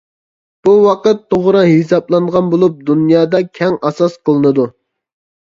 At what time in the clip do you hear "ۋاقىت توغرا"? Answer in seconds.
0.85-1.61